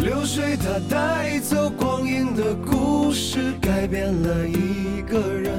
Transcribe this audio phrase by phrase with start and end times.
[0.00, 5.52] 流水它带走光阴的故事，改变了一个人。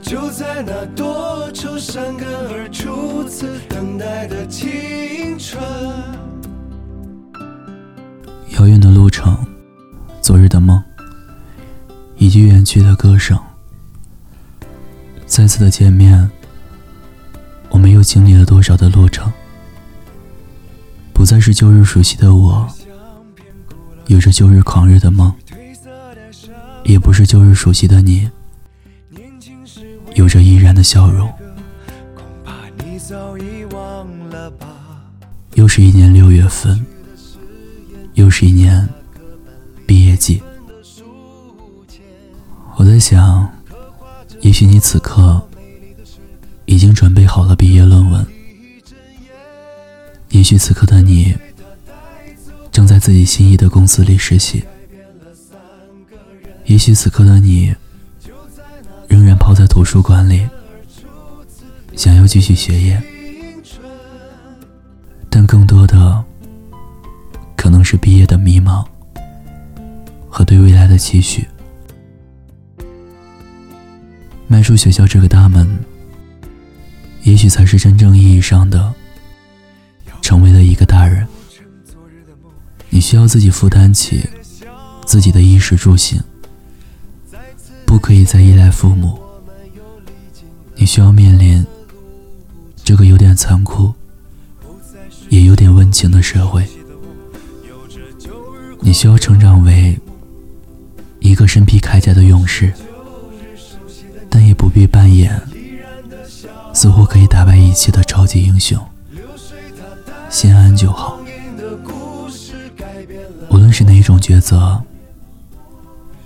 [0.00, 5.62] 就在那多愁善感而初次等待的青春。
[8.56, 9.36] 遥远的路程，
[10.22, 10.82] 昨日的梦，
[12.16, 13.38] 以及远去的歌声。
[15.26, 16.30] 再次的见面，
[17.68, 19.30] 我们又经历了多少的路程？
[21.20, 22.66] 不再是旧日熟悉的我，
[24.06, 25.30] 有着旧日狂热的梦；
[26.82, 28.26] 也不是旧日熟悉的你，
[30.14, 31.30] 有着依然的笑容。
[35.56, 36.86] 又是一年六月份，
[38.14, 38.88] 又是一年
[39.86, 40.42] 毕业季。
[42.76, 43.46] 我在想，
[44.40, 45.38] 也许你此刻
[46.64, 48.26] 已经准备好了毕业论文。
[50.30, 51.34] 也许此刻的你
[52.72, 54.64] 正在自己心仪的公司里实习，
[56.64, 57.74] 也许此刻的你
[59.08, 60.48] 仍然泡在图书馆里，
[61.96, 63.02] 想要继续学业，
[65.28, 66.24] 但更多的
[67.56, 68.86] 可能是毕业的迷茫
[70.28, 71.46] 和对未来的期许。
[74.46, 75.68] 迈出学校这个大门，
[77.24, 78.94] 也许才是真正意义上的。
[80.30, 81.26] 成为了一个大人，
[82.88, 84.24] 你需要自己负担起
[85.04, 86.22] 自己的衣食住行，
[87.84, 89.18] 不可以再依赖父母。
[90.76, 91.66] 你需要面临
[92.84, 93.92] 这个有点残酷，
[95.30, 96.64] 也有点温情的社会。
[98.78, 99.98] 你需要成长为
[101.18, 102.72] 一个身披铠甲的勇士，
[104.28, 105.42] 但也不必扮演
[106.72, 108.80] 似乎可以打败一切的超级英雄。
[110.30, 111.18] 心安就好。
[113.50, 114.80] 无论是哪一种抉择，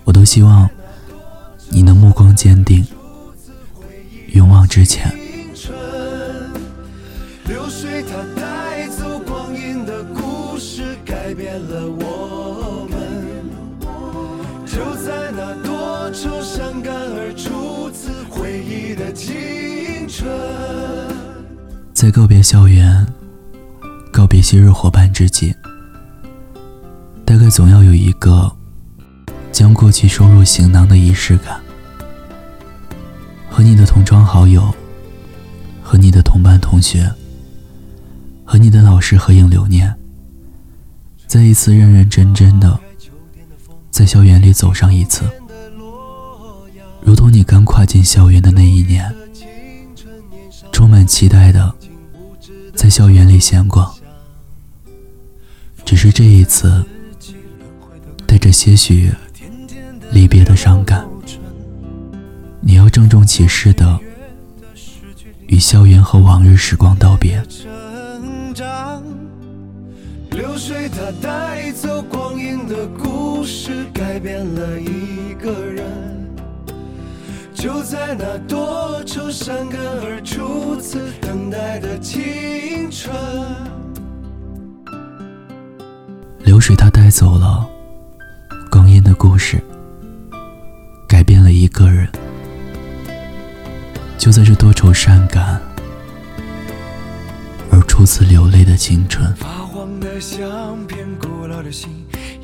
[0.03, 0.69] 我都希望
[1.69, 2.85] 你能目光坚定，
[4.27, 5.11] 勇往直前。
[7.47, 12.95] 流水它带走光阴的故事，改变了我们。
[14.65, 20.29] 就在那多愁善感而初次回忆的青春，
[21.93, 23.05] 在告别校园。
[24.35, 25.55] 告别昔日伙伴之际，
[27.23, 28.53] 大概总要有一个
[29.49, 31.57] 将过去收入行囊的仪式感。
[33.49, 34.75] 和你的同窗好友，
[35.81, 37.09] 和你的同班同学，
[38.43, 39.95] 和你的老师合影留念，
[41.27, 42.77] 再一次认认真真的
[43.89, 45.23] 在校园里走上一次，
[47.01, 49.15] 如同你刚跨进校园的那一年，
[50.73, 51.73] 充满期待的
[52.75, 53.94] 在校园里闲逛。
[56.05, 56.85] 是这一次，
[58.27, 59.11] 带着些许
[60.11, 61.03] 离别的伤感，
[62.61, 63.99] 你要郑重其事的
[65.47, 67.43] 与校园和往日时光道别。
[70.29, 75.87] 流水它带走光阴的故事，改变了一个人。
[77.55, 83.11] 就在那多愁善感而初次等待的青春。
[86.55, 87.67] 流水，它带走了
[88.71, 89.61] 光阴的故事，
[91.05, 92.07] 改变了一个人。
[94.17, 95.61] 就在这多愁善感
[97.69, 99.35] 而初次流泪的青春。
[99.35, 101.89] 发黄的相片，古老的信，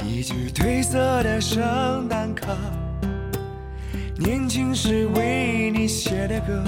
[0.06, 2.48] 一句褪色的圣诞卡，
[4.18, 6.62] 年轻时为你写的歌，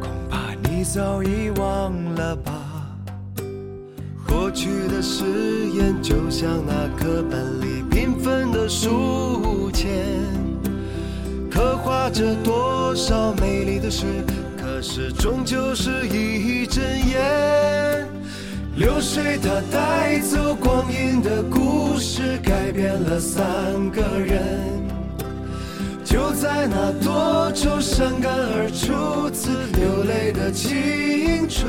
[0.00, 2.57] 恐怕你早已忘了吧。
[4.48, 5.24] 过去的誓
[5.74, 9.92] 言，就像那课本里缤纷的书签，
[11.50, 14.06] 刻画着多少美丽的诗，
[14.56, 18.08] 可是终究是一阵烟。
[18.76, 23.44] 流水它带走光阴的故事，改变了三
[23.90, 24.66] 个人。
[26.06, 31.68] 就在那多愁善感而初次流泪的青春。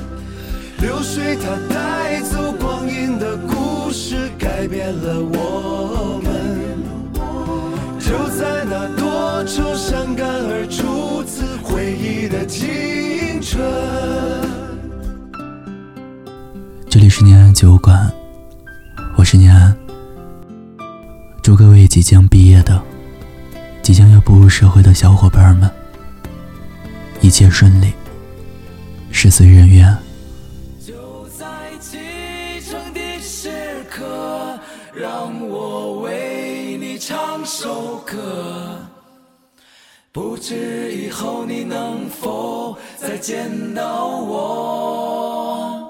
[0.81, 6.31] 流水它带走光阴的故事，改变了我们。
[7.99, 13.63] 就在那多愁善感而初次回忆的青春。
[16.89, 18.11] 这里是念安酒馆，
[19.15, 19.77] 我是念安。
[21.43, 22.81] 祝各位即将毕业的、
[23.83, 25.69] 即将要步入社会的小伙伴们
[27.21, 27.93] 一切顺利，
[29.11, 29.95] 事随人愿。
[34.93, 38.77] 让我为你唱首歌。
[40.11, 45.87] 不知以后你能否再见到我？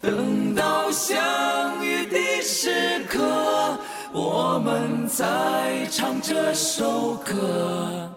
[0.00, 3.78] 等到相遇的时刻，
[4.12, 8.10] 我们再唱这首歌。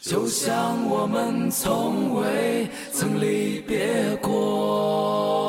[0.00, 5.47] 就像我们从未曾离别过。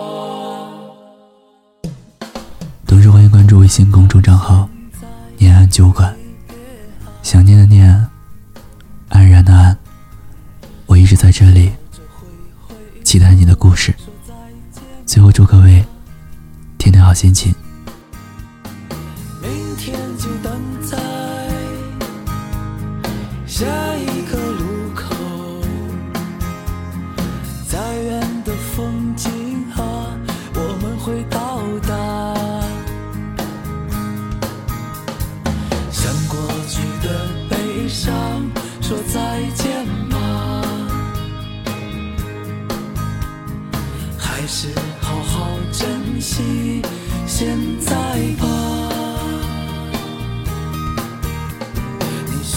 [3.49, 4.69] 注微信公众账号
[5.39, 6.15] “念安酒馆”，
[7.23, 8.07] 想念的念，
[9.07, 9.75] 安然的安，
[10.85, 11.71] 我一直在这里，
[13.03, 13.91] 期待你的故事。
[15.03, 15.83] 最后祝各位
[16.77, 17.51] 天天好心情。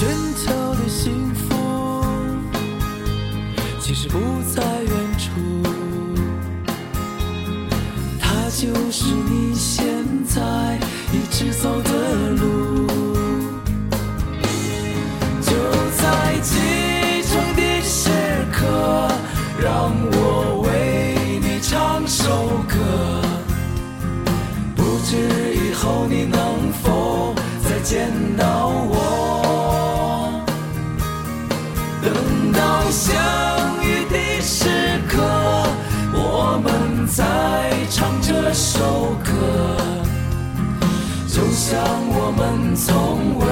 [0.03, 2.05] 寻求的幸福，
[3.79, 4.19] 其实不
[4.53, 5.31] 在远处，
[8.19, 10.43] 它就是你现在
[11.13, 12.52] 一直走的路。
[42.37, 43.52] 们从未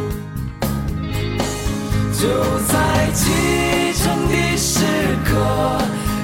[2.21, 2.27] 就
[2.67, 3.31] 在启
[3.93, 4.85] 程的时
[5.25, 5.31] 刻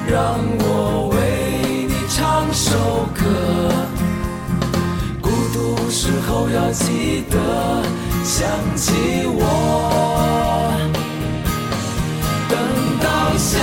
[0.06, 1.16] 让我为
[1.88, 2.70] 你唱首
[3.12, 3.20] 歌
[5.20, 7.36] 孤独时候要记得
[8.22, 8.92] 想起
[9.26, 9.42] 我
[12.48, 12.56] 等
[13.02, 13.58] 到相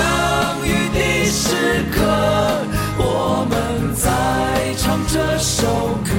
[0.68, 1.00] 遇的
[1.32, 2.04] 时刻
[2.98, 4.12] 我们再
[4.76, 5.64] 唱这首
[6.04, 6.12] 歌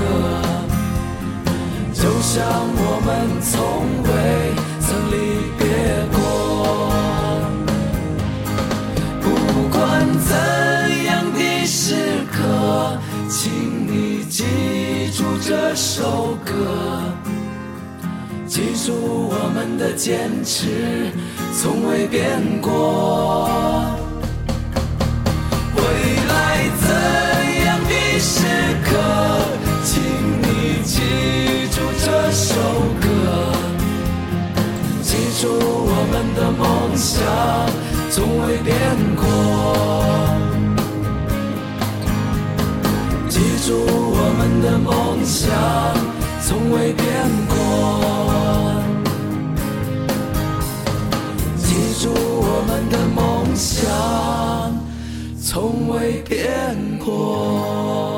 [1.93, 2.43] 就像
[2.79, 2.86] 我
[15.99, 16.53] 首歌，
[18.47, 18.93] 记住
[19.31, 21.11] 我们的坚持
[21.55, 23.49] 从未变过。
[25.75, 25.81] 未
[26.29, 26.85] 来怎
[27.65, 28.45] 样的时
[28.85, 28.93] 刻，
[29.83, 30.03] 请
[30.43, 31.01] 你记
[31.73, 32.53] 住这首
[33.01, 33.07] 歌，
[35.01, 37.17] 记住我们的梦想
[38.11, 38.77] 从未变
[39.17, 39.25] 过，
[43.67, 45.53] 住我们的梦想
[46.41, 47.05] 从未变
[47.49, 47.57] 过，
[51.57, 53.91] 记住我们的梦想。
[55.43, 56.39] 从未变
[57.05, 58.16] 过。